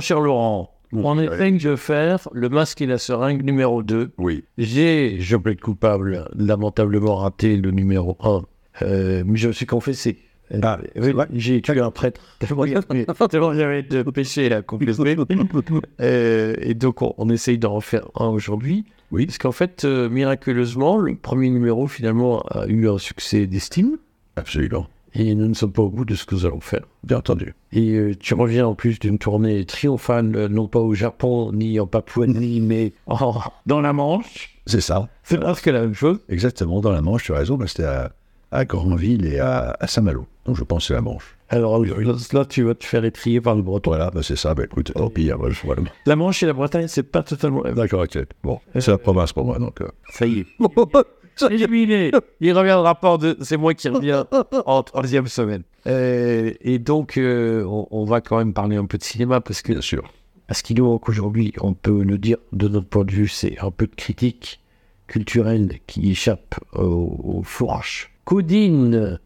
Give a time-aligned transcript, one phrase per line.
[0.00, 1.26] mon cher Laurent, on Ouais.
[1.26, 4.12] essaye de faire le masque et la seringue numéro 2.
[4.16, 4.44] Oui.
[4.56, 8.40] J'ai, je plaide coupable, lamentablement raté le numéro 1,
[8.80, 10.16] euh, mais je me suis confessé.
[10.62, 12.18] Ah, Euh, c'est vrai j'ai tué un prêtre.
[12.40, 15.16] Tellement j'avais de péché à confesser.
[16.00, 18.86] Euh, et donc, on, on essaye d'en refaire un aujourd'hui.
[19.12, 19.26] Oui.
[19.26, 23.98] Parce qu'en fait, euh, miraculeusement, le premier numéro, finalement, a eu un succès d'estime.
[24.36, 24.86] Absolument.
[25.14, 26.82] Et nous ne sommes pas au bout de ce que nous allons faire.
[27.02, 27.54] Bien entendu.
[27.72, 31.80] Et euh, tu reviens en plus d'une tournée triomphale, euh, non pas au Japon, ni
[31.80, 34.60] en Papouasie, mais en- dans la Manche.
[34.66, 35.08] C'est ça.
[35.24, 36.20] C'est presque la même chose.
[36.28, 38.12] Exactement, dans la Manche, tu as raison, c'était à,
[38.52, 40.26] à Granville et à, à Saint-Malo.
[40.46, 41.36] Donc je pense que c'est la Manche.
[41.48, 41.94] Alors là,
[42.32, 43.90] là, tu vas te faire étrier par le breton.
[43.90, 45.82] Voilà, bah, c'est ça, bah, écoute, tant pis, voilà, voilà.
[46.06, 47.62] La Manche et la Bretagne, c'est pas totalement.
[47.62, 48.18] D'accord, ok.
[48.44, 49.80] Bon, c'est la province pour moi, donc.
[49.80, 49.88] euh.
[50.12, 50.46] Ça y est.
[51.50, 52.10] Éliminé.
[52.40, 53.16] Il reviendra pas.
[53.18, 54.26] deux- C'est moi qui reviens
[54.66, 55.62] en troisième semaine.
[55.86, 59.62] Euh, et donc, euh, on, on va quand même parler un peu de cinéma parce
[59.62, 60.04] que Bien sûr.
[60.46, 63.58] Parce qu'il nous manque aujourd'hui, on peut le dire, de notre point de vue, c'est
[63.60, 64.60] un peu de critique
[65.06, 68.10] culturelle qui échappe au, au fourrage.
[68.24, 69.18] Codine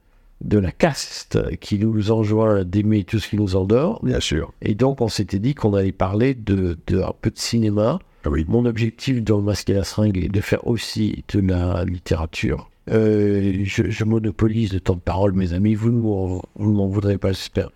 [0.42, 4.05] de la caste qui nous enjoint d'aimer tout ce qui nous endort.
[4.05, 4.53] Bien sûr.
[4.61, 7.98] Et donc, on s'était dit qu'on allait parler de, de un peu de cinéma.
[8.25, 8.44] Ah oui.
[8.48, 12.70] Mon objectif dans le masque et la seringue est de faire aussi de la littérature.
[12.91, 15.75] Euh, je, je monopolise le temps de parole, mes amis.
[15.75, 17.70] Vous ne m'en- voudrez pas, j'espère.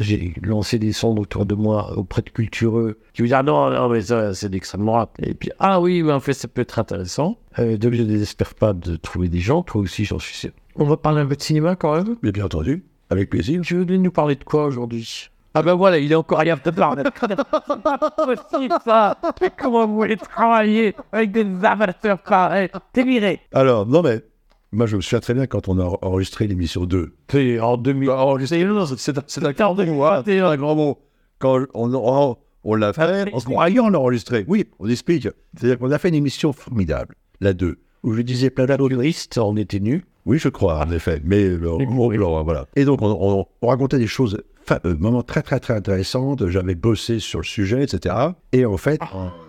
[0.00, 3.70] J'ai lancé des sondes autour de moi auprès de cultureux qui me disent Ah non,
[3.70, 5.10] non, mais ça, c'est d'extrême droite.
[5.22, 7.38] Et puis, ah oui, mais en fait, ça peut être intéressant.
[7.60, 9.62] Euh, donc, je ne désespère pas de trouver des gens.
[9.62, 10.50] Toi aussi, j'en suis sûr.
[10.74, 12.16] On va parler un peu de cinéma quand même?
[12.22, 13.60] Mais bien entendu, avec plaisir.
[13.62, 15.28] Tu veux nous parler de quoi aujourd'hui?
[15.54, 17.02] Ah ben voilà, il est encore de parler.
[18.50, 24.02] C'est ça Mais comment vous voulez travailler avec des amateurs pareils T'es viré Alors, non,
[24.02, 24.22] mais
[24.72, 27.14] moi, je me souviens très bien quand on a enregistré l'émission 2.
[27.26, 28.10] T'es en 2000.
[28.10, 30.22] Enregistré, non, non, c'est c'est un quart de mois.
[30.24, 30.98] C'est un grand mot.
[31.38, 34.44] Quand on, on, on l'a fait, on se l'a enregistré.
[34.48, 35.28] Oui, on explique.
[35.56, 39.56] C'est-à-dire qu'on a fait une émission formidable, la 2, où je disais plein Humoriste, on
[39.56, 40.04] était nus.
[40.26, 41.22] Oui, je crois, en effet.
[41.24, 41.78] Mais euh,
[42.12, 42.66] alors, voilà.
[42.76, 46.46] Et donc, on, on- on racontait des choses fa- euh, vraiment très, très, très intéressantes.
[46.48, 48.14] J'avais bossé sur le sujet, etc.
[48.52, 49.00] Et en fait,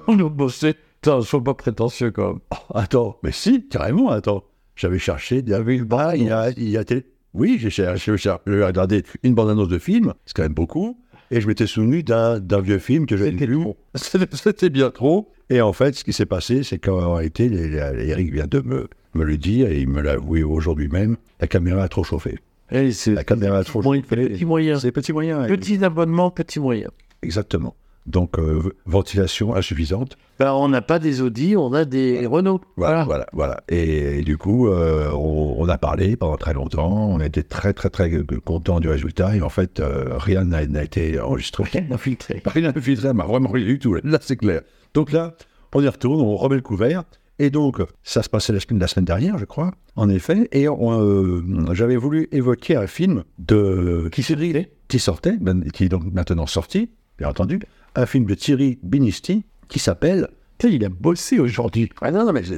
[0.08, 0.76] On a bossé.
[1.02, 2.40] Putain, sois pas prétentieux quand même.
[2.74, 4.44] attends, mais si, carrément, attends.
[4.76, 7.70] J'avais cherché, il y avait bah, il y a, il y a télé- Oui, j'ai
[7.70, 10.98] cherché, j'ai regardé une bande-annonce de film, c'est quand même beaucoup.
[11.32, 13.38] Et je m'étais souvenu d'un vieux film que j'avais vu.
[13.96, 15.32] C'était bien trop.
[15.50, 19.24] Et en fait, ce qui s'est passé, c'est qu'en réalité, Eric vient de me, me
[19.24, 22.40] le dire, et il me l'a avoué aujourd'hui même, la caméra a trop chauffé.
[22.72, 24.80] Eh, c'est La caméra trop moyen- petit moyen.
[24.80, 25.46] C'est petit moyen.
[25.48, 26.90] Petit abonnement, petit moyen.
[27.24, 27.76] Exactement.
[28.06, 30.18] Donc, euh, ventilation insuffisante.
[30.40, 32.62] Ben, on n'a pas des Audi, on a des Renault.
[32.76, 33.62] Voilà, voilà, voilà.
[33.70, 36.92] Et, et du coup, euh, on, on a parlé pendant très longtemps.
[36.92, 38.10] On était très, très, très
[38.46, 39.36] content du résultat.
[39.36, 41.66] Et en fait, euh, rien n'a n'a été enregistré.
[41.72, 42.42] Rien infiltré.
[42.46, 43.94] Rien n'a filtré, mais vraiment rien du tout.
[44.04, 44.62] Là, c'est clair.
[44.96, 45.36] Donc là,
[45.76, 47.04] on y retourne, on remet le couvert.
[47.40, 50.48] Et donc, ça se passait la semaine, la semaine dernière, je crois, en effet.
[50.52, 51.42] Et euh,
[51.74, 56.04] j'avais voulu évoquer un film de, Qui s'est drillé qui sortait, ben, qui est donc
[56.12, 56.90] maintenant sorti,
[57.20, 57.60] bien entendu,
[57.96, 60.30] un film de Thierry Binisti qui s'appelle
[60.68, 61.90] il a bossé aujourd'hui.
[62.02, 62.56] Ah non, non, mais je-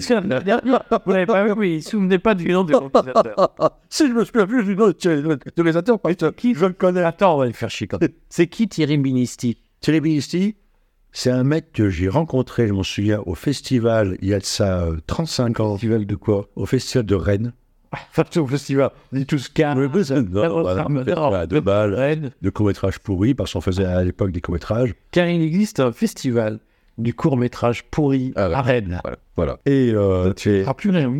[1.06, 3.56] Vous n'avez pas vu, oui, il ne se souvenait pas du nom du réalisateur.
[3.90, 7.04] si je me souviens plus du nom de réalisateur, par exemple, Qui je le connais
[7.04, 8.10] Attends, on va le faire chier quand même.
[8.30, 9.58] C'est qui Thierry Binisti?
[9.82, 10.56] Thierry Binisti,
[11.12, 14.46] c'est un mec que j'ai rencontré, je m'en souviens, au festival, il y a de
[14.46, 16.48] ça euh, 35 ans, Festival de quoi?
[16.56, 17.54] Au festival de Rennes.
[17.94, 18.90] Enfin, au festival.
[19.12, 19.78] On est tous calmes.
[19.80, 22.32] Oui, oui, c'est- non, voilà, voilà, de balles, Rennes.
[22.42, 24.94] de courts-métrages pourris, parce qu'on faisait à l'époque des courts-métrages.
[25.12, 26.60] Car il existe un festival
[26.98, 28.56] du court-métrage pourri Ah ouais.
[28.56, 29.00] à Rennes.
[29.04, 29.18] Voilà.
[29.36, 29.60] voilà.
[29.66, 31.20] Et, euh, tu- Ah, plus rien, oui.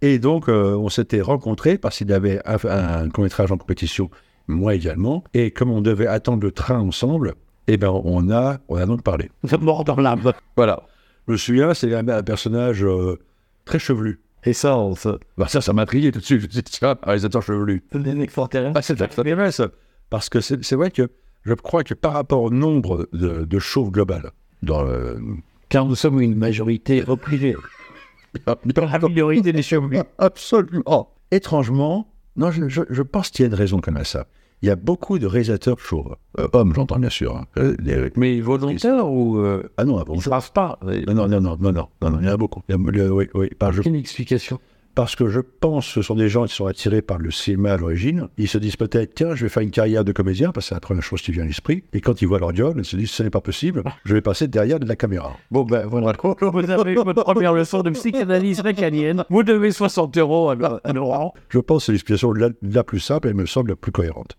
[0.00, 4.08] et donc, euh, on s'était rencontrés parce qu'il avait un, un court-métrage en compétition,
[4.48, 5.24] moi également.
[5.34, 7.34] Et comme on devait attendre le train ensemble,
[7.68, 9.30] eh ben, on a, on a donc parlé.
[9.60, 10.32] Mort dans l'âme.
[10.56, 10.82] Voilà.
[11.26, 13.18] Je me souviens, c'est un, un personnage euh,
[13.64, 14.20] très chevelu.
[14.44, 15.08] Et ça, on se.
[15.36, 16.40] Bah, ça, ça m'a intrigué tout de suite.
[16.40, 17.84] Je me suis dit, tiens, un réalisateur chevelu.
[17.92, 18.72] C'est des extraterrestres.
[18.76, 19.66] Ah, c'est intéressant.
[20.08, 21.08] Parce que c'est vrai que
[21.44, 24.30] je crois que par rapport au nombre de, de chauves globales,
[24.62, 25.20] dans le...
[25.68, 27.54] Car nous sommes une majorité reprisée.
[28.46, 28.56] Dans
[28.86, 29.98] la minorité des chevelus.
[30.18, 31.12] Absolument.
[31.32, 34.26] Étrangement, non, je, je- je pense qu'il y a une raison comme à ça
[34.62, 37.36] il y a beaucoup de réalisateurs chauves, euh, hommes, j'entends bien sûr.
[37.36, 37.46] Hein.
[37.58, 38.10] Euh, Les...
[38.16, 39.38] Mais volontaires ou.
[39.38, 39.70] Euh...
[39.76, 40.78] ah non, avant Ils ne pas.
[40.82, 42.62] Ah non, non, non, non, non, non, non, il y en a beaucoup.
[42.68, 44.60] Il y a, le, explication.
[44.94, 47.74] Parce que je pense que ce sont des gens qui sont attirés par le cinéma
[47.74, 48.28] à l'origine.
[48.36, 50.74] Ils se disent peut-être, tiens, je vais faire une carrière de comédien, parce que c'est
[50.74, 51.84] la première chose qui vient à l'esprit.
[51.92, 53.92] Et quand ils voient leur diable, ils se disent, ce n'est pas possible, ah.
[54.04, 55.36] je vais passer derrière de la caméra.
[55.50, 56.12] Bon, ben voilà.
[56.40, 59.24] Vous avez votre première leçon de psychanalyse lacanienne.
[59.30, 61.34] Vous devez 60 euros à Laurent.
[61.48, 64.36] Je pense que c'est l'explication la, la plus simple et me semble la plus cohérente.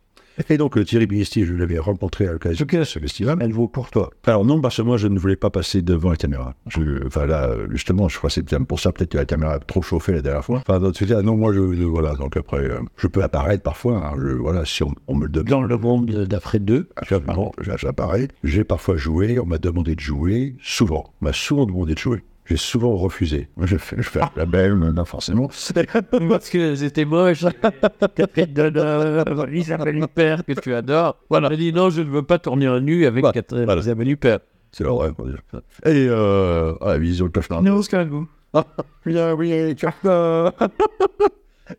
[0.50, 3.38] Et donc, Thierry Binisti, je l'avais rencontré à l'occasion de ce festival.
[3.42, 4.10] Elle vaut pour toi.
[4.26, 6.56] Alors non, parce que moi, je ne voulais pas passer devant la caméra.
[6.68, 9.60] Je, enfin là, justement, je crois que c'est pour ça peut-être que la caméra a
[9.60, 10.64] trop chauffé la dernière fois.
[10.68, 12.16] Enfin, tous les cas, non, moi, je, voilà.
[12.16, 13.98] Donc après, euh, je peux apparaître parfois.
[13.98, 15.50] hein, je, voilà, si on, on me le demande.
[15.50, 17.16] Dans le monde d'après deux, tu.
[17.20, 18.28] Bon, j'apparais.
[18.44, 21.14] J'ai parfois joué, on m'a demandé de jouer, souvent.
[21.22, 22.24] On m'a souvent demandé de jouer.
[22.46, 23.48] J'ai souvent refusé.
[23.56, 25.48] Moi, je fais, je fais la belle, non, forcément.
[26.30, 27.46] Parce que c'était moche.
[28.16, 31.18] Catherine Deneuve, Isabelle Huppert, que tu adores.
[31.30, 31.48] Voilà.
[31.48, 33.34] Elle a dit non, je ne veux pas tourner un nu avec Voilà.
[33.34, 33.82] Catherine Voilà.
[33.82, 34.40] Isabelle Huppert.
[34.72, 35.42] C'est va dire.
[35.86, 37.62] Et euh, ah, la vision de cauchemar.
[37.62, 38.28] Non, c'est un goût.
[39.06, 40.54] Bien, oui, cauchemar.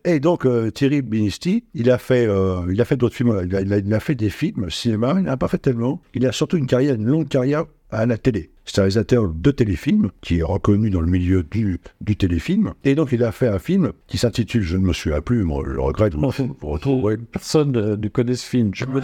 [0.05, 3.39] Et donc, euh, Thierry Binisti, il a fait, euh, il a fait d'autres films.
[3.45, 5.15] Il a, il a- il a fait des films, cinéma.
[5.17, 6.01] Il n'a pas fait tellement.
[6.15, 8.51] Il a surtout une carrière, une longue carrière à la télé.
[8.65, 12.73] C'est un réalisateur de téléfilms qui est reconnu dans le milieu du, du téléfilm.
[12.83, 15.63] Et donc, il a fait un film qui s'intitule, je ne me souviens plus, moi,
[15.67, 16.31] je le regrette, vous,
[16.61, 17.17] vous retrouverez.
[17.17, 18.71] Personne euh, ne connaît ce film.
[18.73, 19.01] Je me,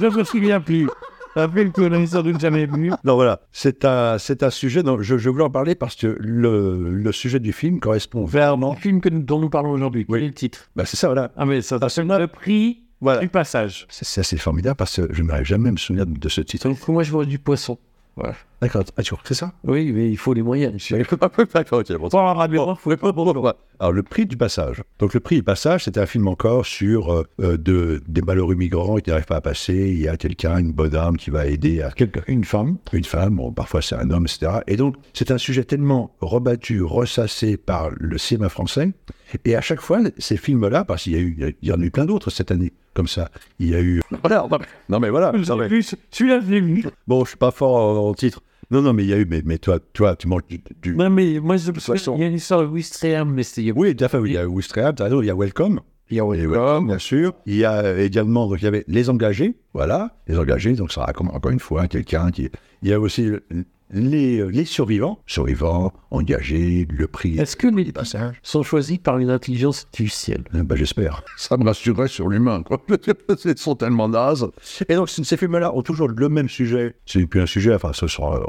[0.00, 0.88] je me souviens plus.
[1.36, 2.92] Que l'on sans doute jamais vu.
[3.02, 6.16] Non, voilà, c'est un, c'est un sujet dont je, je voulais en parler parce que
[6.20, 8.74] le, le sujet du film correspond vraiment.
[8.74, 10.06] Le film que nous- dont nous parlons aujourd'hui.
[10.06, 10.22] Quel Oui.
[10.22, 10.68] est le titre?
[10.76, 11.32] Bah, c'est ça, voilà.
[11.36, 13.18] Ah, mais ça, Ah, c'est le prix Voilà.
[13.20, 13.84] du passage.
[13.90, 16.68] C'est assez formidable parce que je ne m'arrive jamais à me souvenir de ce titre.
[16.68, 17.78] Donc, moi, je vois du poisson.
[18.16, 18.34] Voilà.
[18.60, 19.52] D'accord, ah, tu c'est ça?
[19.64, 20.72] Oui, mais il faut les moyens.
[20.72, 20.96] monsieur.
[21.52, 22.08] D'accord, ok, bon.
[22.08, 23.52] Il faut.
[23.80, 24.82] Alors, le prix du passage.
[25.00, 28.54] Donc, le prix du passage, c'était un film encore sur euh, euh, de, des malheureux
[28.54, 29.74] migrants qui n'arrivent pas à passer.
[29.74, 31.90] Il y a quelqu'un, une bonne âme qui va aider à
[32.28, 34.60] une femme, une femme, bon, parfois c'est un homme, etc.
[34.68, 38.92] Et donc, c'est un sujet tellement rebattu, ressassé par le cinéma français.
[39.44, 41.84] Et à chaque fois, ces films-là, parce qu'il y a eu, il y en a
[41.84, 43.28] eu plein d'autres cette année, comme ça.
[43.58, 44.00] Il y a eu.
[44.22, 44.46] Voilà,
[44.88, 45.32] non mais voilà.
[46.10, 46.84] celui-là, je l'ai vu.
[47.06, 48.40] Bon, je suis pas fort en, en titre.
[48.70, 50.60] Non, non, mais il y a eu, mais, mais toi, toi, tu manques du.
[50.82, 52.14] du- Non, mais moi, je façon.
[52.16, 53.42] il y a une histoire de Wistreham, mais
[53.76, 54.18] Oui, tout à fait.
[54.18, 55.80] oui, Il y a Wistreham, t'as raison, il y a Welcome.
[56.10, 57.34] il y a Welcome, bien sûr.
[57.46, 60.92] Il y a euh, également, donc il y avait les engagés, voilà, les engagés, donc
[60.92, 62.48] ça raconte encore une fois quelqu'un qui.
[62.82, 63.30] Il y a aussi
[63.94, 67.38] les, euh, les survivants, survivants, engagés, le prix.
[67.38, 70.44] Est-ce que les passages sont choisis par une intelligence artificielle?
[70.54, 71.22] Eh ben, J'espère.
[71.36, 72.82] Ça me rassurerait sur l'humain, quoi.
[73.44, 74.50] Ils sont tellement nazes.
[74.88, 76.94] Et donc, ces films-là ont toujours le même sujet.
[77.06, 78.40] C'est plus un sujet, enfin, ce sont, euh,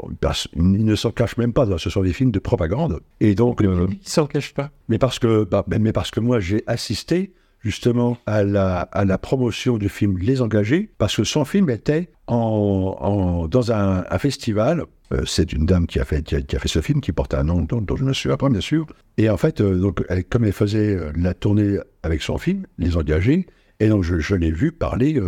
[0.54, 3.00] ils ne s'en cachent même pas, ce sont des films de propagande.
[3.20, 4.70] Et donc, euh, Ils s'en cachent pas.
[4.88, 9.04] mais parce que, bah, mais- mais parce que moi, j'ai assisté justement à la, à
[9.04, 14.04] la promotion du film Les Engagés, parce que son film était en, en- dans un,
[14.08, 14.84] un festival.
[15.12, 17.44] Euh, c'est une dame qui a, fait, qui, a, fait ce film, qui porte un
[17.44, 18.86] nom dont, je me souviens pas, bien sûr.
[19.18, 22.66] Et en fait, euh, donc, elle- comme elle faisait euh, la tournée avec son film,
[22.78, 23.46] Les Engagés,
[23.78, 25.20] et donc je, l'ai vu parler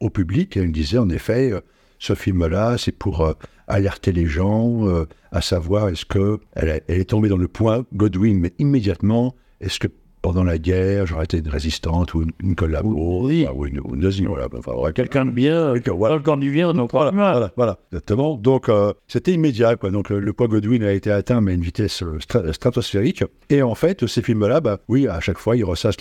[0.00, 1.52] au public, et elle disait en effet,
[1.98, 3.34] ce film-là, c'est pour
[3.66, 4.86] alerter les gens,
[5.32, 9.34] à savoir est-ce que elle, a- elle est tombée dans le point Godwin, mais immédiatement,
[9.60, 9.88] est-ce que
[10.22, 13.44] pendant la guerre, j'aurais été une résistante ou une, une collabo, Oui.
[13.46, 16.18] enfin, ou une, ou une nazie, voilà, enfin, voilà, Quelqu'un de bien, Quelqu'un, voilà.
[16.36, 17.10] du bien, donc voilà,
[17.56, 17.78] voilà.
[17.92, 18.36] exactement.
[18.36, 19.90] Donc, euh, c'était immédiat, quoi.
[19.90, 23.24] Donc, le, le poids Godwin a été atteint, mais à une vitesse euh, stra- stratosphérique.
[23.48, 25.96] Et en fait, ces films-là, bah, oui, à chaque fois, ils ressassent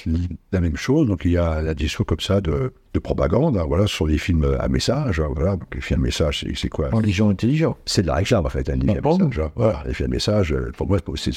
[0.51, 1.07] la même chose.
[1.07, 3.57] Donc, il y a la discours comme ça de, de propagande.
[3.57, 5.19] hein, voilà, ce sont des films à message.
[5.19, 6.89] hein, voilà, donc les films à message, c'est- quoi?
[6.89, 7.77] Pour les gens intelligents.
[7.85, 9.17] C'est de la réclame, en fait, films bon?
[9.17, 9.39] message.
[9.39, 9.51] hein.
[9.55, 11.31] Voilà, les films à message, euh, pour moi, c'est-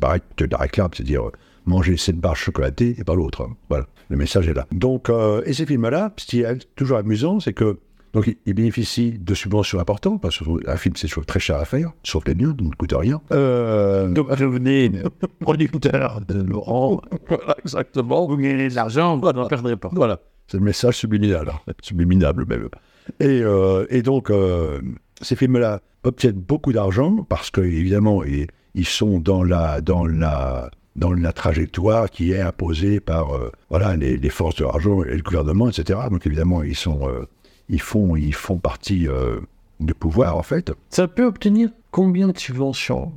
[0.00, 1.32] pareil que de la réclame, c'est-à-dire euh,
[1.66, 3.48] manger cette barre chocolatée et pas l'autre.
[3.68, 4.66] Voilà, le message est là.
[4.72, 7.78] Donc, euh, et ces films-là, ce qui est toujours amusant, c'est que
[8.12, 11.90] donc, ils- bénéficient de subventions importantes, parce qu'un film, c'est toujours très cher à faire,
[12.04, 13.20] sauf les mieux, donc ne coûte rien.
[13.32, 14.92] Euh, Donc, revenez,
[15.40, 18.26] producteur de Laurent, voilà, exactement.
[18.28, 19.90] vous gagnez de l'argent, vous n'en perdrez pas.
[19.92, 21.72] Voilà, c'est le message subliminal, hein.
[21.82, 22.68] subliminable même.
[23.18, 24.80] Et, euh, et donc, euh,
[25.20, 30.70] ces films-là obtiennent beaucoup d'argent parce que évidemment, ils, ils sont dans la, dans la,
[30.96, 35.16] dans la trajectoire qui est imposée par euh, voilà les, les forces de l'argent et
[35.16, 36.00] le gouvernement, etc.
[36.10, 37.26] Donc évidemment, ils sont, euh,
[37.68, 39.40] ils font, ils font partie euh,
[39.80, 40.72] du pouvoir en fait.
[40.90, 43.12] Ça peut obtenir combien de subventions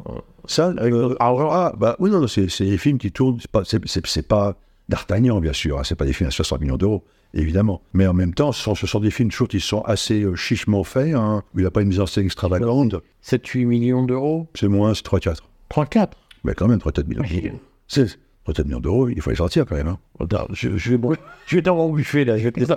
[0.46, 4.56] Ça, euh, alors, ah, bah, oui, non, non, c'est des films qui tournent, c'est pas,
[4.88, 7.04] d'Artagnan, bien sûr, hein, c'est pas des films à 60 millions d'euros,
[7.34, 7.82] évidemment.
[7.94, 10.36] Mais en même temps, ce sont, ce sont des films, toujours, qui sont assez euh,
[10.36, 14.04] chichement faits, hein, où il n'y a pas une mise en scène extravagante, 7-8 millions
[14.04, 15.38] d'euros c'est moins, c'est 3-4.
[15.72, 16.10] 3-4
[16.44, 17.60] Mais quand même, 3-4 millions d'euros.
[17.88, 18.18] C'est
[18.48, 19.88] 3-4 millions d'euros, il faut les sortir quand même.
[19.88, 20.00] Hein.
[20.20, 21.16] Attends, je, je vais, bon,
[21.48, 22.68] je vais dans mon buffet là, je vais te les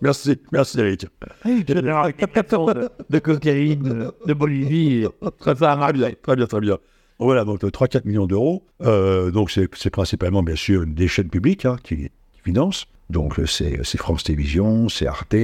[0.00, 1.06] Merci, merci Eric.
[1.44, 5.06] Je vais avoir 4 tonnes de, de cocaïne de, de Bolivie.
[5.38, 5.76] Très bien,
[6.22, 6.78] très bien, très bien.
[7.18, 8.62] Voilà, donc euh, 3-4 millions d'euros.
[8.82, 12.86] Euh, donc c'est principalement, bien sûr, des chaînes publiques hein, qui, qui financent.
[13.10, 15.34] Donc euh, c'est c'est France Télévisions, c'est Arte,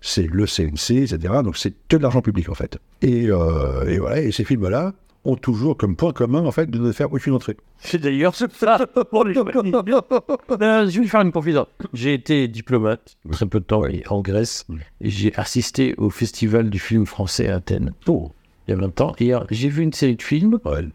[0.00, 1.18] c'est le CNC, etc.
[1.44, 2.78] Donc c'est que de l'argent public en fait.
[3.02, 4.94] Et, euh, et voilà, et ces films-là
[5.28, 7.56] ont toujours comme point commun, en fait, de ne faire aucune entrée.
[7.78, 11.66] C'est d'ailleurs ce ça pour les Euh, Je vais faire une confidence.
[11.92, 14.66] J'ai été diplomate très peu de temps en Grèce
[15.00, 18.30] et j'ai assisté au festival du film français à Athènes Oh,
[18.66, 19.12] il y a 20 ans.
[19.18, 20.58] Et euh, j'ai vu une série de films.
[20.64, 20.86] ouais.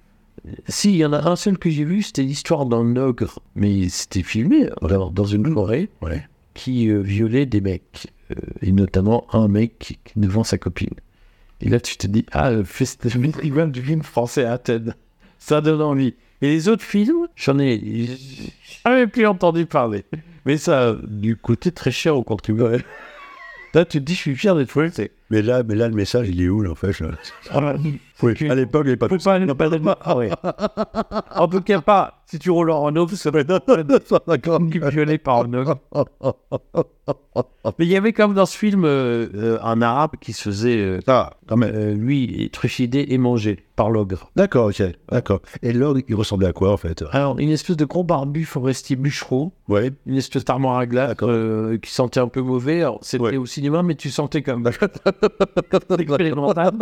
[0.68, 3.40] Si, il y en a un seul que j'ai vu, c'était l'histoire d'un ogre.
[3.56, 6.28] Mais c'était filmé euh, dans, dans une forêt Ouais.
[6.54, 8.08] qui euh, violait des mecs.
[8.32, 10.90] euh, et notamment un mec devant sa copine.
[11.62, 14.96] Et là, tu te dis, ah, le festival du film français à Athènes.
[15.38, 16.16] Ça donne envie.
[16.42, 18.10] Et les autres films, j'en ai
[18.84, 20.04] jamais plus entendu parler.
[20.46, 22.84] Mais ça, du côté très cher aux contribuables.
[23.74, 25.12] Là, tu te dis, je suis fier d'être français.
[25.30, 27.10] Mais là, mais là, le message, il est où, là, en fait là
[27.82, 28.00] Oui.
[28.50, 30.30] À l'époque, il n'y avait pas tout pas, pas de- ah ouais.
[31.36, 35.54] En tout cas, pas si tu roules en Renault, ça va être violé par un
[35.54, 35.78] ogre.
[37.80, 41.00] Mais il y avait comme dans ce film euh, un arabe qui se faisait, euh,
[41.08, 41.74] Ah, quand même.
[41.74, 44.30] euh, lui, trucider et manger par l'ogre.
[44.36, 45.42] D'accord, ok, d'accord.
[45.62, 47.04] Et l'ogre, il ressemblait à quoi, en fait?
[47.12, 49.92] Alors, une espèce de gros barbu forestier bûcheron, Ouais.
[50.06, 52.84] une espèce d'armoire à glace euh, qui sentait un peu mauvais.
[53.02, 53.38] C'était Ouais.
[53.38, 54.64] au cinéma, mais tu sentais comme
[56.00, 56.74] expérimental.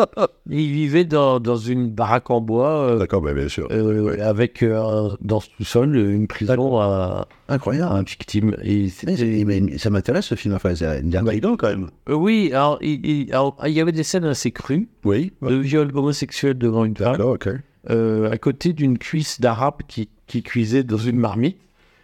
[0.50, 2.70] Il vivait dans, dans une baraque en bois.
[2.82, 3.68] euh, D'accord, bien sûr.
[3.72, 4.20] euh, Ouais.
[4.22, 7.94] avec euh, dans ce sous-sol une prison à, à Incroyable.
[7.94, 8.56] un victime.
[8.64, 10.54] Et Mais, mais ça m'intéresse, ce film.
[10.56, 11.90] Enfin, c'est une intriguant, quand même.
[12.10, 15.32] Euh, oui, alors il, il- alors, il y avait des scènes assez crues Oui.
[15.42, 17.50] de viol homosexuel devant une femme, D'accord, ok.
[17.90, 21.58] euh, à côté d'une cuisse d'arabe qui, qui cuisait dans une marmite.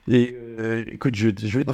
[0.09, 1.65] Et euh, écoute, je, je vais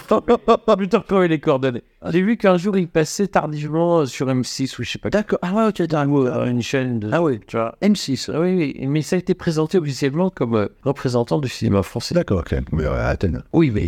[0.76, 0.98] plus te
[1.28, 1.84] les coordonnées.
[2.10, 5.10] J'ai vu qu'un jour il passait tardivement sur M6 ou je sais pas.
[5.10, 5.40] D'accord.
[5.42, 6.26] Ah ouais, ok, d'accord.
[6.26, 7.10] euh, une chaîne de.
[7.12, 7.40] Ah oui.
[7.46, 7.76] Tu vois.
[7.82, 8.32] M6.
[8.34, 12.16] Ah oui, oui, mais ça a été présenté officiellement comme euh, représentant du cinéma français.
[12.16, 12.56] D'accord, ok.
[12.72, 13.44] Mais euh, à Athènes.
[13.54, 13.88] Oui, mais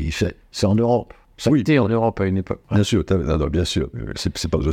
[0.51, 1.13] c'est en Europe.
[1.37, 1.63] Ça Oui.
[1.77, 2.61] en Europe à une époque.
[2.71, 3.89] Bien sûr, t'as- non, non, bien sûr.
[4.15, 4.71] C'est pas ouais.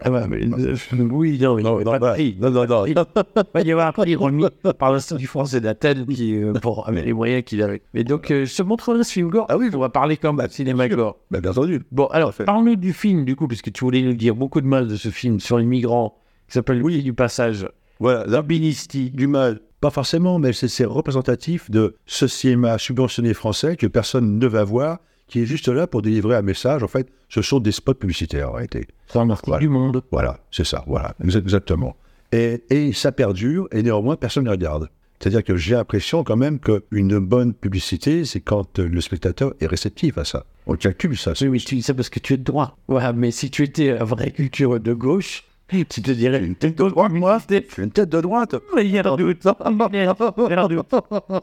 [0.00, 0.74] Ah ouais, mais, euh,
[1.10, 2.36] oui, non, il Non, y non, avait pas de prix.
[2.40, 2.86] non, non, non.
[2.86, 4.44] Il va y avoir un prix remis
[4.78, 7.82] par l'Institut français d'Athènes qui, euh, pour, avec les moyens qu'il avait.
[7.94, 9.46] Mais donc, euh, je te montrerai ce film gore.
[9.48, 11.16] Ah oui, on va parler comme bah, cinéma gore.
[11.30, 11.80] Bah, bien entendu.
[11.92, 14.88] Bon, alors, parle-nous du film, du coup, puisque tu voulais nous dire beaucoup de mal
[14.88, 16.16] de ce film sur les migrants,
[16.48, 17.68] qui s'appelle Oui du passage.
[18.00, 19.10] Voilà, là, Bilisti.
[19.10, 19.60] du mal.
[19.80, 24.62] Pas forcément, mais c'est c'est représentatif de ce cinéma subventionné français que personne ne va
[24.64, 24.98] voir,
[25.30, 26.82] qui est juste là pour délivrer un message.
[26.82, 28.86] En fait, ce sont des spots publicitaires, en réalité.
[29.06, 29.60] C'est un article Voilà.
[29.60, 30.02] du monde.
[30.10, 31.96] Voilà, c'est ça, voilà, exa- exactement.
[32.32, 34.88] Et, et ça perdure, et néanmoins, personne ne regarde.
[35.18, 39.66] C'est-à-dire que j'ai l'impression quand même qu'une bonne publicité, c'est quand euh, le spectateur est
[39.66, 40.46] réceptif à ça.
[40.66, 41.32] On calcule ça.
[41.42, 42.72] Oui, mais tu dis ça parce que tu es de droite.
[42.88, 45.44] Ouais, mais si tu étais à vraie culture de gauche,
[45.88, 47.38] tu te dirais une tête de droite, moi,
[47.78, 48.56] une tête de droite.
[48.74, 49.44] Mais il y a un doute.
[49.44, 50.86] Il y a un doute.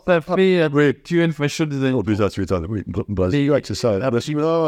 [0.05, 1.93] Ça fait actuel fashion des années.
[1.93, 2.84] Oh putain, tu m'étonnes, oui.
[2.88, 4.00] Br- Brésil, ouais, c'est ça.
[4.01, 4.65] Ah, bah, si, non,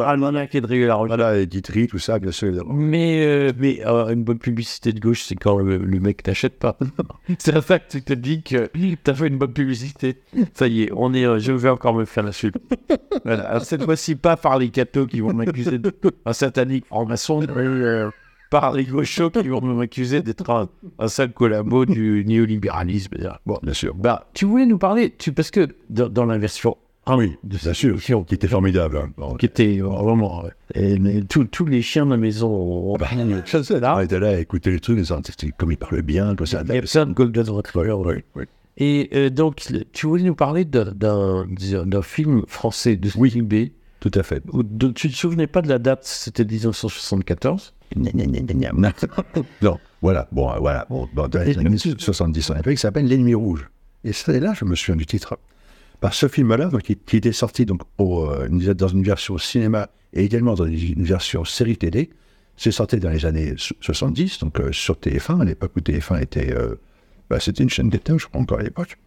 [0.00, 1.08] almanach et de régularité.
[1.08, 2.48] voilà, Guitry, tout ça, bien sûr.
[2.48, 2.72] évidemment.
[2.74, 6.78] Mais, euh, mais euh, une bonne publicité de gauche, c'est quand le, mec t'achète pas.
[7.38, 8.70] c'est un fact, tu te dis que
[9.02, 10.18] t'as fait une bonne publicité.
[10.54, 12.54] Ça y est, on est, euh, je vais encore me faire la suite.
[13.62, 15.92] cette fois-ci, pas par les cathos qui vont m'accuser d'un
[16.32, 18.10] satanique franc-maçon, euh,
[18.52, 20.68] par les gauchos qui vont m'accuser d'être un,
[20.98, 23.16] un sale collabo du néolibéralisme.
[23.46, 23.94] Bon, Bien sûr.
[23.94, 27.56] bah, tu voulais nous parler, tu, parce que dans, dans la version Ah oui, de
[27.56, 27.98] bien sûr.
[28.26, 28.98] Qui était formidable.
[28.98, 29.10] hein.
[29.16, 30.44] Bon, qui était euh, vraiment.
[30.44, 30.50] ouais.
[30.74, 32.96] Et, mais tous- tous les chiens de la maison ont.
[32.98, 33.08] bah,
[33.62, 33.96] sais, là.
[33.96, 34.98] On était là à écouter les trucs,
[35.56, 36.62] comme ils parlent bien, comme ça.
[36.68, 37.92] Il y a Golden Retriever.
[38.04, 38.44] Oui, oui.
[38.76, 40.92] Et euh, donc, tu voulais nous parler d'un-
[42.02, 43.30] film français de Oui.
[43.30, 43.54] Steve B.
[44.02, 44.42] Tout à fait.
[44.52, 47.72] de- tu ne te souvenais pas de la date, c'était 1974.
[49.62, 53.70] non, voilà, bon, voilà, bon, dans les années 70, on avait qui s'appelle L'ennemi rouge.
[54.02, 55.38] Et c'est là, je me souviens du titre.
[56.00, 60.24] Par ce film-là, qui, qui était sorti donc, au, euh, dans une version cinéma et
[60.24, 62.10] également dans une, version série télé,
[62.56, 66.20] c'est sorti dans les années so- 70, donc euh, sur TF1, à l'époque où TF1
[66.20, 66.52] était.
[66.52, 66.74] euh,
[67.30, 68.98] bah, c'était une chaîne d'État, je crois encore à l'époque.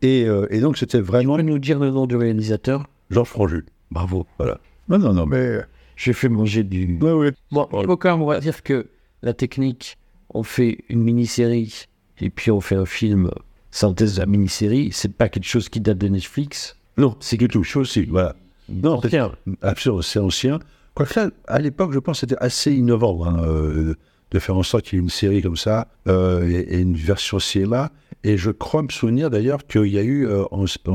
[0.00, 2.86] Et, euh, et donc, c'était Tu vraiment peux nous dire le nom du réalisateur?
[3.10, 3.66] Georges Franju.
[3.90, 4.26] Bravo.
[4.38, 4.58] Voilà.
[4.88, 5.60] Non, non, non, mais.
[5.96, 6.98] J'ai fait manger du.
[7.02, 7.32] Ouais, ouais.
[7.50, 8.86] Bon, il faut quand même on va dire que
[9.22, 9.98] la technique,
[10.32, 11.84] on fait une mini-série
[12.20, 13.30] et puis on fait un film euh,
[13.70, 16.76] synthèse de la mini-série, c'est pas quelque chose qui date de Netflix.
[16.96, 18.34] Non, c'est quelque chose, si, voilà.
[18.70, 19.32] Non, c'est- Ancien.
[19.60, 20.58] Absolument, c'est ancien.
[20.94, 23.94] Quoique là, à l'époque, je pense que c'était assez innovant hein, euh,
[24.30, 26.96] de faire en sorte qu'il y ait une série comme ça euh, et, et une
[26.96, 27.90] version cinéma.
[28.24, 30.44] Et je crois me souvenir d'ailleurs qu'il y a eu, euh,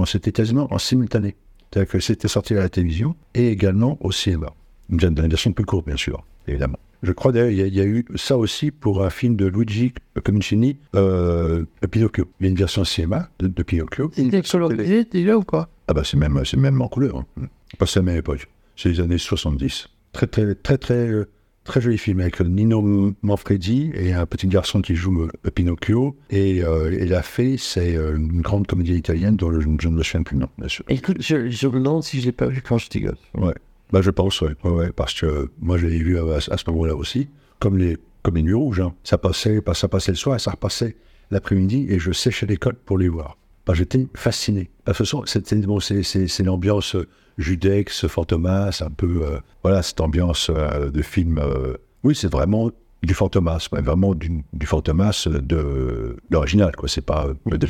[0.06, 1.36] c'était quasiment en simultané.
[1.76, 4.48] C'est-à-dire que c'était sorti à la télévision et également au cinéma.
[4.88, 6.80] Bien, Dans une version plus courte, bien sûr, évidemment.
[7.04, 9.36] Je crois d'ailleurs qu'il y, a- il y a eu ça aussi pour un film
[9.36, 12.30] de Luigi Comincini, euh, Pinocchio.
[12.40, 14.10] Il y a une version cinéma de, de Pinocchio.
[14.16, 17.18] Il était colorisé déjà ou quoi Ah bah c'est même, c'est même en couleur.
[17.18, 17.48] hein.
[17.78, 18.48] Pas c'est la même époque.
[18.78, 19.90] C'est les années 70.
[20.14, 21.28] Très très très très euh,
[21.66, 26.16] très joli film avec Nino Manfredi et un petit garçon qui joue euh, Pinocchio.
[26.30, 29.96] Et, euh, et la fée, c'est euh, une grande comédie italienne dont je, je ne
[29.96, 30.86] me souviens plus le nom, bien sûr.
[30.88, 33.20] Écoute, je, je me demande si je l'ai pas vu quand j'étais gosse.
[33.34, 33.54] Ouais.
[33.92, 34.56] Bah, je pense, ouais.
[34.64, 37.28] ouais, ouais, parce que moi, je l'ai vu à, à ce moment-là aussi,
[37.60, 38.80] comme les, comme les nuits rouges.
[38.82, 38.94] hein.
[39.04, 40.96] Ça, passait, pas- ça passait le soir et ça repassait
[41.32, 43.38] l'après-midi et je séchais l'école pour les voir.
[43.66, 44.70] Bah, J'étais fasciné.
[44.84, 47.08] Parce que ce sont- c'était- bon, c'est l'ambiance euh,
[47.38, 51.38] Judex, Fantomas, un peu, euh, voilà, cette ambiance euh, de film.
[51.40, 52.70] euh, oui, c'est vraiment
[53.04, 56.88] du Fantomas, ouais, vraiment du, du Fantomas de l'original, quoi.
[56.88, 57.68] C'est pas euh, de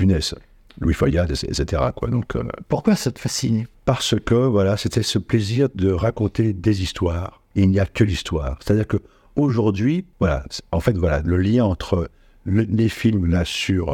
[0.81, 2.09] Louis Foyade, etc., quoi.
[2.09, 2.33] Donc,
[2.67, 3.65] Pourquoi ça te fascine?
[3.85, 7.41] parce que voilà, c'était ce plaisir de raconter des histoires.
[7.55, 8.59] Et il n'y a que l'histoire.
[8.61, 8.97] C'est-à-dire que
[9.37, 12.09] aujourd'hui, voilà, en fait, voilà, le lien entre
[12.45, 13.93] le- les films là sur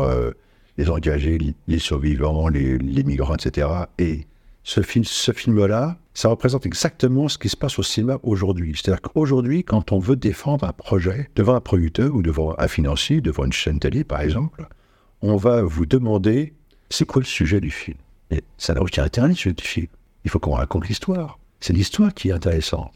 [0.77, 1.37] les engagés,
[1.67, 3.67] les, survivants, les, migrants, etc.
[3.97, 4.27] Et
[4.63, 8.73] ce film, ce film-là, ça représente exactement ce qui se passe au cinéma aujourd'hui.
[8.75, 13.21] C'est-à-dire qu'aujourd'hui, quand on veut défendre un projet devant un producteur ou devant un financier,
[13.21, 14.67] devant une chaîne télé, par exemple,
[15.21, 16.53] on va vous demander
[16.89, 17.97] c'est quoi le sujet du film?
[18.31, 19.87] Et ça n'a aucun intérêt, le sujet du film.
[20.23, 21.39] Il faut qu'on raconte l'histoire.
[21.59, 22.93] C'est l'histoire qui est intéressante.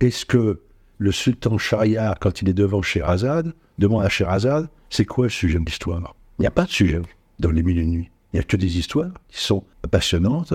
[0.00, 0.60] Est-ce que
[0.98, 5.58] le sultan Shahriar, quand il est devant Sherazade, demande à Sherazade, c'est quoi le sujet
[5.58, 6.14] de l'histoire?
[6.38, 7.00] Il n'y a pas de sujet
[7.38, 8.10] dans les mille et une nuits.
[8.32, 10.52] Il n'y a que des histoires qui sont passionnantes,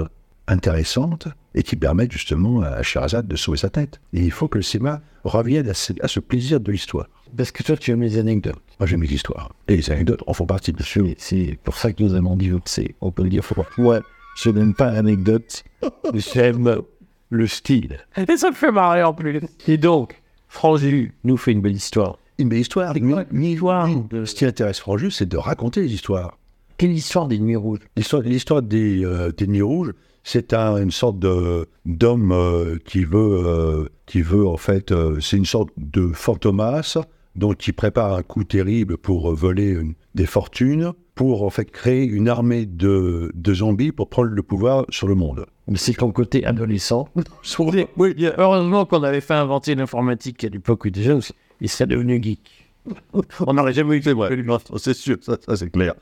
[0.47, 4.00] intéressantes, et qui permettent justement à Sherazade de sauver sa tête.
[4.13, 7.07] Et il faut que le cinéma revienne à ce, à ce plaisir de l'histoire.
[7.35, 8.55] Parce que toi, tu aimes les anecdotes.
[8.79, 9.51] Moi, j'aime les histoires.
[9.67, 11.05] Et les anecdotes en font partie, bien sûr.
[11.17, 13.65] C'est pour ça que nous avons dit c'est on peut le dire fort.
[13.77, 14.00] Ouais,
[14.35, 15.63] je n'aime pas l'anecdote,
[16.13, 16.81] j'aime
[17.29, 18.00] le style.
[18.17, 19.41] Et ça me fait marrer en plus.
[19.67, 22.17] Et donc, Franju nous fait une belle histoire.
[22.38, 22.95] Une belle histoire.
[22.95, 23.88] Une histoire.
[24.09, 26.38] de- Ce qui intéresse Franjus, c'est de raconter les histoires.
[26.81, 27.77] Quelle histoire des nuits rouges?
[27.95, 33.03] L'histoire, l'histoire des, euh, des Nuits Rouges, c'est un- une sorte de, d'homme euh, qui
[33.03, 36.97] veut, euh, qui veut en fait, euh, c'est une sorte de fantomas,
[37.35, 41.69] donc qui prépare un coup terrible pour euh, voler une- des fortunes, pour en fait
[41.69, 45.46] créer une armée de, de zombies pour prendre le pouvoir sur le monde.
[45.67, 47.07] Mais c'est ton côté adolescent.
[47.96, 51.20] Oui, heureusement qu'on avait fait inventer l'informatique à l'époque où déjà,
[51.59, 52.60] il serait devenu geek.
[53.46, 55.94] On n'aurait jamais eu non, c'est sûr, ça, ça, c'est clair.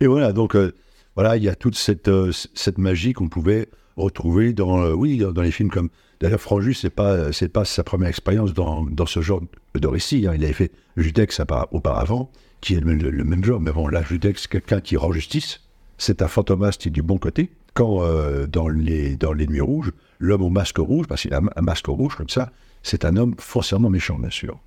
[0.00, 0.72] Et voilà, donc euh,
[1.14, 5.18] voilà, il y a toute cette, euh, cette magie qu'on pouvait retrouver dans, euh, oui,
[5.18, 5.90] dans, dans les films comme.
[6.20, 9.42] D'ailleurs, Franjus, c'est pas, c'est pas sa première expérience dans, dans ce genre
[9.74, 10.26] de récit.
[10.28, 10.32] hein.
[10.36, 11.40] Il avait fait Judex
[11.72, 13.60] auparavant, qui est le, le- le même genre.
[13.60, 15.60] Mais bon, là, Judex, quelqu'un qui rend justice.
[15.98, 17.50] C'est un fantomas qui est du bon côté.
[17.74, 18.02] Quand
[18.48, 21.86] dans, les, dans Les Nuits Rouges, l'homme au masque rouge, parce qu'il a un masque
[21.88, 22.52] rouge comme ça,
[22.84, 24.60] c'est un homme foncièrement méchant, bien sûr.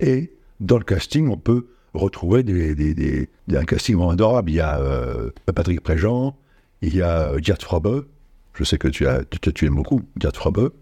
[0.00, 4.50] Et dans le casting, on peut retrouver des, des- des- des- un casting vraiment adorable.
[4.50, 6.36] Il y a euh, Patrick Préjean,
[6.82, 8.06] il y a euh, Gerd Frobe.
[8.54, 10.72] Je sais que tu, as, tu, tu aimes beaucoup Gerd Frobe.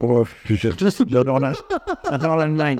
[0.00, 1.52] Oh, J'adore la-
[2.10, 2.78] j'adore l'Allemagne.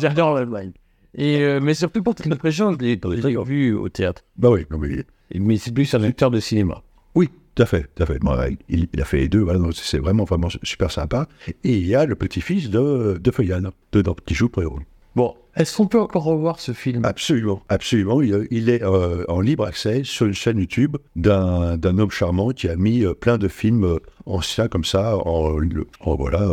[0.00, 0.72] J'adore l'Allemagne.
[1.14, 2.98] Et euh, mais surtout pour une pression, je l'ai
[3.44, 4.22] vu au théâtre.
[4.36, 6.82] Bah oui, non, mais- Mais c'est plus un acteur de cinéma.
[7.14, 8.18] oui, tout à fait, tout à fait.
[8.20, 8.36] Bon,
[8.68, 11.26] il, il a fait les deux, voilà, c'est vraiment, vraiment super sympa.
[11.64, 14.78] Et il y a le petit-fils de, de Feuillane, dedans, qui joue Préau.
[15.16, 17.04] Bon, est-ce qu'on peut encore revoir ce film?
[17.04, 18.22] Absolument, absolument.
[18.22, 22.50] Il, il est euh, en libre accès sur une chaîne YouTube d'un d'un homme charmant
[22.50, 25.16] qui a mis euh, plein de films euh, anciens comme ça.
[25.16, 26.48] En, le- voilà,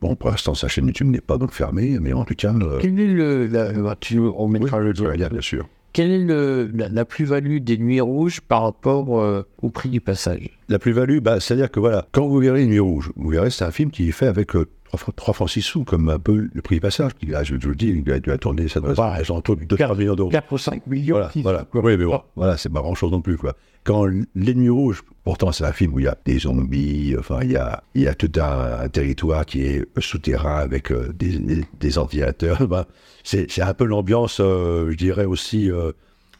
[0.00, 3.00] bon, pour l'instant, sa chaîne YouTube n'est pas donc fermée, mais en tout cas, Quel
[3.00, 3.46] est le.
[3.48, 5.66] la- bah, tu, on oui, mettra le bien sûr.
[5.92, 10.00] Quelle est le, la, la plus-value des nuits rouges par rapport euh, au prix du
[10.00, 10.50] passage?
[10.68, 13.70] La plus-value, bah, c'est-à-dire que voilà, quand vous verrez Nuit Rouge, vous verrez c'est un
[13.70, 16.80] film qui est fait avec euh, 3, francs 6 sous, comme un peu le prix
[16.80, 17.12] passage.
[17.26, 19.24] Là, je, je vous le dis, il a dû a tourné, ça doit Ouais.
[19.24, 20.30] genre autour de 2 millions d'euros.
[20.30, 21.66] 4 ou 5 millions Voilà, voilà.
[21.74, 23.54] Oui, mais bon, voilà, c'est pas grand chose non plus, quoi.
[23.84, 27.40] Quand Les Nuits Rouges, pourtant c'est un film où il y a des zombies, enfin
[27.42, 31.12] il y a, il y a tout un, un territoire qui est souterrain avec euh,
[31.14, 32.66] des, des, des ordinateurs.
[32.66, 32.86] Ben,
[33.24, 35.92] c'est un peu l'ambiance, euh, je dirais aussi euh,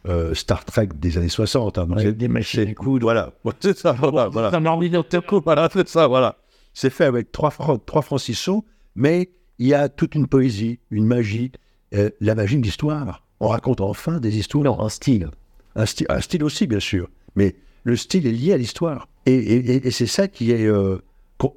[0.09, 1.77] euh, Star Trek des années 60.
[1.77, 1.87] hein.
[1.87, 3.05] Donc c'est- des machines à coudre.
[3.13, 4.55] Voilà, c'est ça, voilà, voilà.
[4.57, 5.23] Un ordinateur.
[5.45, 6.37] Voilà, c'est ça, voilà.
[6.75, 8.65] C'est fait avec 3 francs, 3 francs 6 sous,
[8.97, 11.53] mais il y a toute une poésie, une magie,
[11.95, 13.23] euh, la magie de l'histoire.
[13.41, 15.31] On raconte enfin des histoires Non, un style.
[15.77, 17.09] un, style aussi, bien sûr.
[17.37, 19.09] Mais le style est lié à l'histoire.
[19.27, 20.67] Et, et- et- et c'est ça qui est.
[20.67, 20.99] euh,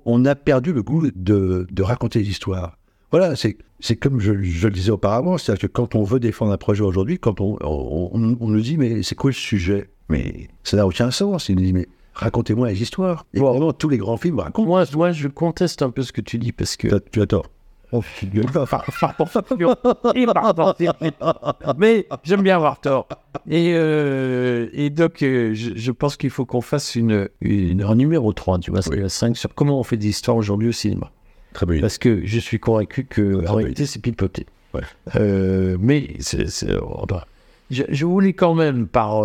[0.05, 2.77] on a perdu le goût de, de raconter des histoires.
[3.11, 6.57] Voilà, c'est comme je, je le disais auparavant, c'est-à-dire que quand on veut défendre un
[6.57, 9.89] projet aujourd'hui, quand on, on, on- on nous dit, mais c'est quoi le sujet?
[10.09, 11.47] Mais ça n'a aucun sens.
[11.49, 13.25] Il nous dit, mais racontez-moi les histoires.
[13.33, 13.51] Et Bon.
[13.51, 14.67] vraiment, tous les grands films racontent.
[14.67, 16.87] Moi, moi, je conteste un peu ce que tu dis parce que.
[17.11, 17.45] Tu as- tort.
[17.93, 18.27] Oh, c'est-
[21.77, 23.07] Mais j'aime bien avoir tort.
[23.49, 27.95] Et, euh, et donc, euh, je, je pense qu'il faut qu'on fasse une, une- un
[27.95, 28.97] numéro 3, tu vois, Oui.
[28.97, 31.11] le 5 sur comment on fait des histoires aujourd'hui au cinéma.
[31.53, 31.79] Très idée.
[31.81, 34.45] Parce que je suis convaincu que en réalité, c'est pipoté.
[34.73, 34.81] Ouais.
[35.15, 36.07] Euh, mais
[37.07, 37.25] doit-
[37.71, 39.23] je, je voulais quand même, par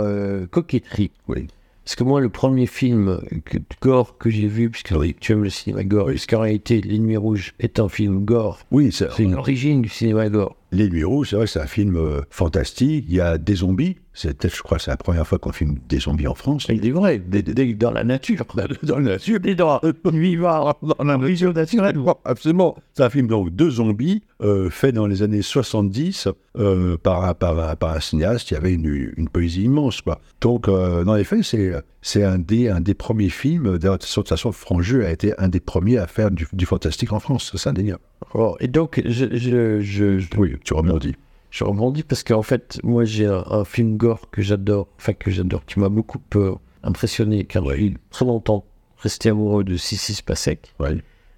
[0.50, 1.48] coquetterie, Oui.
[1.84, 5.50] Parce que moi, le premier film que, gore que j'ai vu, puisque tu aimes le
[5.50, 9.88] cinéma gore, puisqu'en réalité, L'ennemi rouge est un film gore, Oui, c'est c'est l'origine du
[9.88, 10.56] cinéma gore.
[10.72, 13.04] Les Nuits Rouges, c'est vrai que c'est un film euh, fantastique.
[13.08, 13.96] Il y a des zombies.
[14.14, 16.66] C'est je crois, que c'est la première fois qu'on filme des zombies en France.
[16.68, 18.44] Il est vrai, des- des- dans la nature.
[18.82, 19.40] Dans la nature.
[19.40, 19.80] Des dans
[20.12, 21.96] vivant, dans la vision naturelle.
[22.24, 22.76] Absolument.
[22.94, 27.32] C'est un film donc de zombies euh, fait dans les années 70 euh, par, un,
[27.34, 30.02] par, un, par un cinéaste qui avait une, une poésie immense.
[30.02, 30.20] Quoi.
[30.42, 33.78] Donc, dans les faits, c'est, c'est un, des, un des premiers films.
[33.78, 37.20] De toute façon, Franjeu a été un des premiers à faire du, du fantastique en
[37.20, 37.48] France.
[37.52, 38.00] C'est ça, indéniable.
[38.34, 41.14] Oh, et donc, je, je, je, je- Oui, tu rebondis.
[41.50, 45.30] Je rebondis parce qu'en fait, moi j'ai un, un film gore que j'adore, enfin que
[45.30, 47.76] j'adore, qui m'a beaucoup euh, impressionné, car Ouais.
[47.78, 48.64] j'ai très longtemps
[48.98, 50.74] resté amoureux de Sissi Spacek,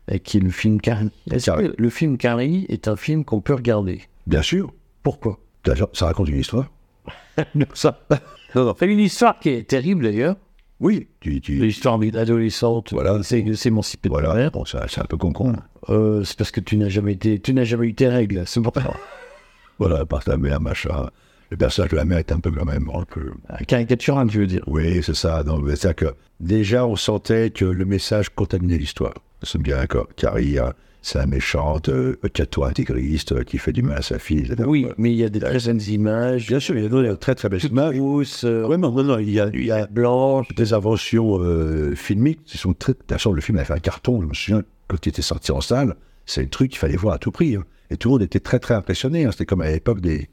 [0.09, 1.11] et qui est le film Carrie.
[1.31, 4.03] Que le film Carrie est un film qu'on peut regarder?
[4.27, 4.73] Bien sûr.
[5.03, 5.39] Pourquoi?
[5.65, 6.71] D'ailleurs, Ça raconte une histoire.
[7.75, 8.01] Ça.
[8.55, 8.75] Non, non.
[8.79, 10.37] C'est une histoire qui est terrible d'ailleurs,
[10.81, 13.17] Oui, tu, tu- l'histoire adolescente Voilà.
[13.19, 14.35] essaye de s'émanciper de voilà.
[14.35, 14.51] mère.
[14.51, 15.55] Bon, c'est c'est un peu con-con.
[15.89, 18.61] Euh, c'est parce que tu n'as jamais été, tu n'as jamais eu tes règles, c'est
[18.61, 18.95] pour ça.
[19.79, 21.11] Voilà, par ta mère, machin.
[21.51, 23.33] Le personnage de la mère est un peu quand même un peu.
[23.67, 25.43] Caricatural, tu veux dire Oui, c'est ça.
[25.45, 29.15] C'est-à-dire que déjà, on sentait que le message contaminait l'histoire.
[29.43, 30.07] C'est bien d'accord.
[30.17, 30.73] Carrie, hein,
[31.07, 34.39] c'est la méchante, euh, cato intégriste euh, qui fait du mal à sa fille.
[34.41, 34.65] etc.
[34.67, 36.47] Oui, mais il y a des très jeunes images.
[36.47, 37.99] Bien sûr, il y a des très très belles images.
[37.99, 40.49] rousses, euh, Vraiment, non, non, il y a, il y a blanches.
[40.57, 42.95] des inventions euh, filmiques qui sont très.
[43.07, 45.61] D'ailleurs, le film a fait un carton, je me souviens, quand il était sorti en
[45.61, 47.57] salle, c'est un truc qu'il fallait voir à tout prix.
[47.57, 47.65] hein.
[47.91, 49.27] Et tout le monde était très très impressionné.
[49.27, 49.31] hein.
[49.31, 50.31] C'était comme à l'époque des,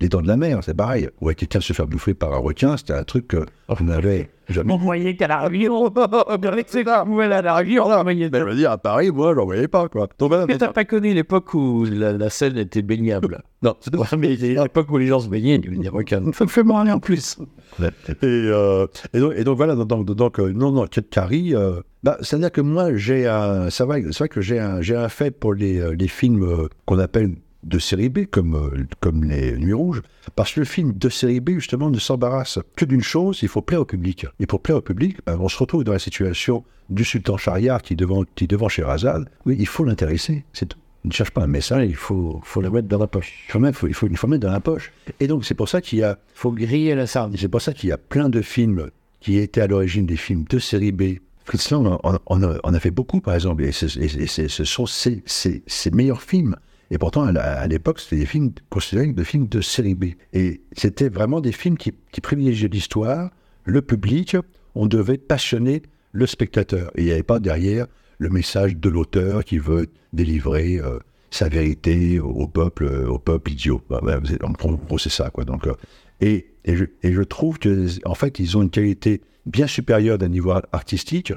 [0.00, 1.08] des Dents de la Mer, c'est pareil.
[1.20, 4.72] Ouais, quelqu'un se faire bouffer par un requin, c'était un truc que on n'avait jamais.
[4.72, 8.44] On voyait qu'à la réunion, avec ses nouvelles à la réunion, on voyait Ben, je
[8.44, 10.08] veux dire, à Paris, moi, j'en voyais pas, quoi.
[10.18, 13.42] Donc, Mais t'as pas connu l'époque où la, la scène était baignable?
[13.62, 13.76] non,
[14.18, 16.32] mais l'époque où les gens se baignaient, il y avait des requins.
[16.32, 17.38] Fait marrer en plus.
[17.80, 17.84] Et,
[18.22, 22.18] euh, et, donc, et donc, voilà, donc, donc, euh, non, non, Kate Carrie, euh, bah,
[22.20, 25.94] c'est-à-dire que moi, j'ai un, c'est vrai que j'ai un, un fait pour les, euh,
[25.98, 30.02] les films qu'on appelle de série B, comme, euh, comme les Nuits Rouges,
[30.36, 33.62] parce que le film de série B, justement, ne s'embarrasse que d'une chose, il faut
[33.62, 34.26] plaire au public.
[34.40, 37.80] Et pour plaire au public, ben, on se retrouve dans la situation du sultan Shahriar
[37.82, 39.28] qui est devant, qui est devant Sherazade.
[39.46, 40.78] Oui, il faut l'intéresser, c'est tout.
[41.04, 43.46] Il ne cherche pas un message, il faut, Faut la mettre dans la poche.
[43.54, 44.90] il faut, il faut, il faut mettre dans la poche.
[45.20, 47.38] Et donc, c'est pour ça qu'il y a Faut griller la sardine.
[47.38, 48.88] c'est pour ça qu'il y a plein de films
[49.20, 51.18] qui étaient à l'origine des films de série B.
[51.44, 55.90] Fritz Lang en, a, a fait beaucoup, par exemple, et, ce sont ses, ses- ses
[55.90, 56.56] meilleurs films.
[56.90, 60.04] Et pourtant, à, l'époque, c'était des films considérés comme des films de série B.
[60.32, 61.92] Et c'était vraiment des films qui,
[62.22, 63.30] privilégiaient l'histoire,
[63.64, 64.36] le public.
[64.74, 66.90] On devait passionner le spectateur.
[66.96, 67.86] Et il n'y avait pas derrière
[68.18, 70.98] le message de l'auteur qui veut délivrer euh,
[71.30, 73.82] sa vérité au, peuple, euh, au peuple idiot.
[73.88, 74.20] Bah, bah,
[74.98, 75.44] c'est ça, quoi.
[75.44, 75.74] Donc, euh,
[76.20, 80.18] et, et, je, et je trouve que, en fait, ils ont une qualité bien supérieure
[80.18, 81.32] d'un niveau artistique,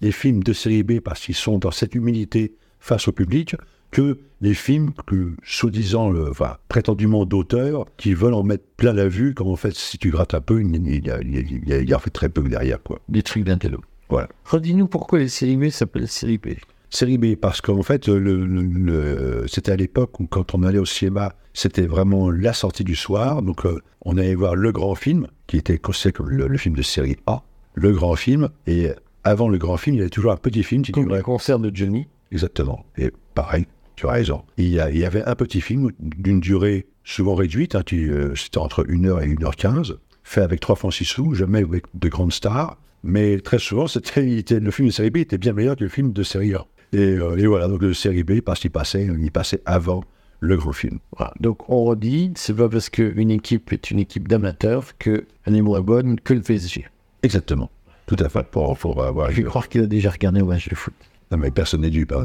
[0.00, 3.56] les films de série B, parce qu'ils sont dans cette humilité face au public,
[3.90, 9.34] que les films que, soi-disant, enfin, prétendument d'auteurs, qui veulent en mettre plein la vue,
[9.34, 11.34] quand en fait, si tu grattes un peu, il y a, il y a, il
[11.34, 13.00] y a- il y a- il y a en fait très peu derrière, quoi.
[13.08, 13.80] Des trucs d'intello.
[14.08, 14.28] Voilà.
[14.44, 16.48] Redis-nous pourquoi les séries B s'appellent série B.
[16.90, 20.78] Série B, parce qu'en fait, le, le- le- c'était à l'époque où, quand on allait
[20.78, 23.42] au cinéma, c'était vraiment la sortie du soir.
[23.42, 26.74] Donc, euh, on allait voir le grand film, qui était considéré comme le, le film
[26.76, 27.42] de série A,
[27.74, 28.48] le grand film.
[28.66, 28.88] Et
[29.24, 31.58] avant le grand film, il y avait toujours un petit film qui Comme le concert
[31.58, 32.06] de Johnny.
[32.32, 32.86] Exactement.
[32.96, 33.66] Et pareil,
[33.98, 34.42] tu as raison.
[34.56, 38.34] Il y, a- il y avait un petit film d'une durée souvent réduite, hein, euh,
[38.36, 42.32] c'était entre 1h et 1h15, fait avec 3 francs 6 sous, jamais avec de grandes
[42.32, 42.76] stars.
[43.02, 45.90] Mais très souvent, c'était, était- le film de série B était bien meilleur que le
[45.90, 46.66] film de série A.
[46.92, 50.02] Et, euh, et voilà, donc le série B, parce qu'il passait, il passait avant
[50.40, 50.98] le grand film.
[51.16, 51.32] Voilà.
[51.40, 55.80] Donc on redit, c'est pas parce qu'une équipe est une équipe d'amateurs qu'elle est moins
[55.80, 56.86] bonne que le PSG.
[57.22, 57.70] Exactement.
[58.06, 58.44] Tout à fait.
[58.44, 59.30] Pour, pour avoir.
[59.32, 60.94] Je crois qu'il a déjà regardé un match de foot.
[61.30, 62.12] Non, mais personne n'est dupe.
[62.12, 62.24] hein.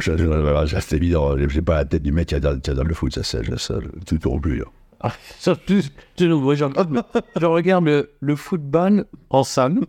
[0.00, 1.36] C'est évident.
[1.48, 4.18] J'ai pas la tête du mec qui adore, qui le foot, ça, c'est ça, tout
[4.18, 4.62] pour plus.
[4.62, 4.66] hein.
[5.02, 5.80] Ah, ça, je,
[6.18, 9.80] je regarde le, le football en salle.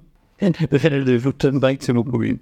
[0.41, 2.37] le football, c'est mon premier.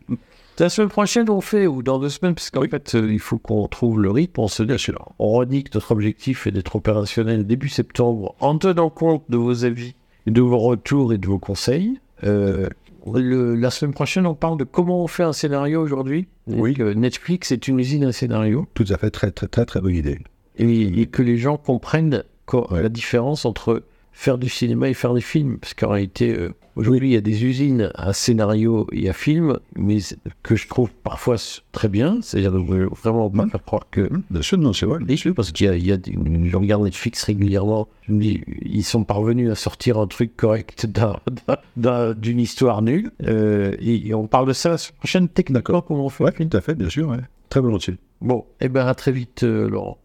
[0.60, 3.38] La semaine prochaine, on fait, ou dans deux semaines, parce qu'en fait, euh, il faut
[3.38, 4.42] qu'on trouve le rythme.
[4.42, 8.90] On se dit, on redit que notre objectif est d'être opérationnel début septembre, en tenant
[8.90, 9.96] compte de vos avis,
[10.28, 12.00] de vos retours et de vos conseils.
[12.26, 12.68] Euh,
[13.14, 16.28] le- la semaine prochaine, on parle de comment on fait un scénario aujourd'hui.
[16.48, 16.74] Oui.
[16.74, 19.96] Que Netflix est une usine à scénario Tout à fait, très, très, très, très bonne
[19.96, 20.20] idée.
[20.58, 22.82] et, et que les gens comprennent Ouais.
[22.82, 23.84] la différence entre
[24.20, 25.60] faire du cinéma et faire des films.
[25.60, 29.58] Parce qu'en réalité, euh, aujourd'hui, il y a des usines à scénario et à film,
[29.78, 30.00] mais
[30.44, 31.38] que je trouve parfois
[31.72, 32.20] très bien.
[32.22, 34.02] C'est-à-dire euh, vraiment pas faire croire que.
[34.12, 35.00] Hum, Bien sûr, non, c'est vrai.
[35.16, 38.20] Jeux, parce qu'il y a, il y a des- je regarde Netflix régulièrement, je me
[38.22, 43.12] dis, ils sont parvenus à sortir un truc correct d'un- d'un- d'un- d'une histoire nulle.
[43.24, 46.26] Euh, et, et on parle de ça la prochaine, techniquement, comment on fait.
[46.26, 47.20] Ouais, tout à fait, bien sûr, ouais.
[47.48, 47.96] Très volontiers.
[48.20, 49.98] Bon, eh ben à très vite, euh, Laurent.